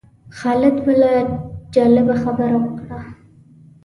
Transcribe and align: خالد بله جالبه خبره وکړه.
خالد 0.37 0.75
بله 0.85 1.11
جالبه 1.73 2.13
خبره 2.23 2.57
وکړه. 2.63 2.99